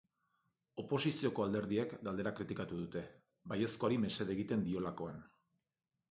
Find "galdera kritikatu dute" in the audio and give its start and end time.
2.07-3.03